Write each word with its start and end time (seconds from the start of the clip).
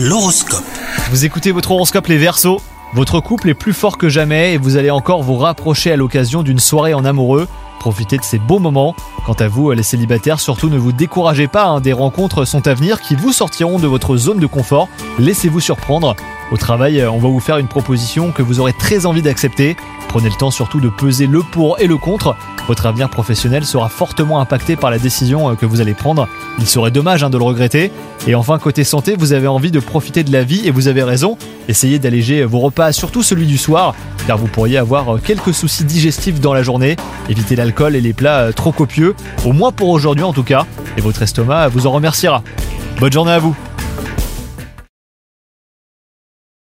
L'horoscope. 0.00 0.62
Vous 1.10 1.24
écoutez 1.24 1.50
votre 1.50 1.72
horoscope 1.72 2.06
les 2.06 2.18
Verseaux. 2.18 2.60
Votre 2.94 3.18
couple 3.18 3.48
est 3.48 3.54
plus 3.54 3.72
fort 3.72 3.98
que 3.98 4.08
jamais 4.08 4.54
et 4.54 4.56
vous 4.56 4.76
allez 4.76 4.92
encore 4.92 5.24
vous 5.24 5.36
rapprocher 5.36 5.90
à 5.90 5.96
l'occasion 5.96 6.44
d'une 6.44 6.60
soirée 6.60 6.94
en 6.94 7.04
amoureux. 7.04 7.48
Profitez 7.80 8.16
de 8.16 8.22
ces 8.22 8.38
beaux 8.38 8.60
moments. 8.60 8.94
Quant 9.26 9.32
à 9.32 9.48
vous, 9.48 9.72
les 9.72 9.82
célibataires, 9.82 10.38
surtout 10.38 10.68
ne 10.68 10.78
vous 10.78 10.92
découragez 10.92 11.48
pas, 11.48 11.64
hein, 11.64 11.80
des 11.80 11.92
rencontres 11.92 12.44
sont 12.44 12.68
à 12.68 12.74
venir 12.74 13.00
qui 13.00 13.16
vous 13.16 13.32
sortiront 13.32 13.80
de 13.80 13.88
votre 13.88 14.16
zone 14.16 14.38
de 14.38 14.46
confort. 14.46 14.88
Laissez-vous 15.18 15.58
surprendre. 15.58 16.14
Au 16.50 16.56
travail, 16.56 17.04
on 17.04 17.18
va 17.18 17.28
vous 17.28 17.40
faire 17.40 17.58
une 17.58 17.68
proposition 17.68 18.32
que 18.32 18.42
vous 18.42 18.60
aurez 18.60 18.72
très 18.72 19.04
envie 19.04 19.22
d'accepter. 19.22 19.76
Prenez 20.08 20.30
le 20.30 20.34
temps 20.34 20.50
surtout 20.50 20.80
de 20.80 20.88
peser 20.88 21.26
le 21.26 21.42
pour 21.42 21.78
et 21.78 21.86
le 21.86 21.98
contre. 21.98 22.34
Votre 22.68 22.86
avenir 22.86 23.10
professionnel 23.10 23.64
sera 23.64 23.88
fortement 23.88 24.40
impacté 24.40 24.76
par 24.76 24.90
la 24.90 24.98
décision 24.98 25.50
euh, 25.50 25.54
que 25.54 25.66
vous 25.66 25.80
allez 25.80 25.94
prendre. 25.94 26.28
Il 26.58 26.66
serait 26.66 26.90
dommage 26.90 27.22
hein, 27.22 27.30
de 27.30 27.38
le 27.38 27.44
regretter. 27.44 27.92
Et 28.26 28.34
enfin, 28.34 28.58
côté 28.58 28.84
santé, 28.84 29.14
vous 29.18 29.32
avez 29.32 29.46
envie 29.46 29.70
de 29.70 29.80
profiter 29.80 30.24
de 30.24 30.32
la 30.32 30.42
vie 30.42 30.66
et 30.66 30.70
vous 30.70 30.88
avez 30.88 31.02
raison. 31.02 31.36
Essayez 31.68 31.98
d'alléger 31.98 32.44
vos 32.44 32.60
repas, 32.60 32.92
surtout 32.92 33.22
celui 33.22 33.46
du 33.46 33.58
soir, 33.58 33.94
car 34.26 34.38
vous 34.38 34.48
pourriez 34.48 34.78
avoir 34.78 35.16
euh, 35.16 35.20
quelques 35.22 35.52
soucis 35.54 35.84
digestifs 35.84 36.40
dans 36.40 36.54
la 36.54 36.62
journée. 36.62 36.96
Évitez 37.28 37.56
l'alcool 37.56 37.94
et 37.94 38.00
les 38.00 38.14
plats 38.14 38.40
euh, 38.40 38.52
trop 38.52 38.72
copieux, 38.72 39.14
au 39.44 39.52
moins 39.52 39.72
pour 39.72 39.88
aujourd'hui 39.88 40.24
en 40.24 40.32
tout 40.32 40.44
cas, 40.44 40.66
et 40.96 41.00
votre 41.00 41.22
estomac 41.22 41.68
vous 41.68 41.86
en 41.86 41.92
remerciera. 41.92 42.42
Bonne 43.00 43.12
journée 43.12 43.32
à 43.32 43.38
vous 43.38 43.54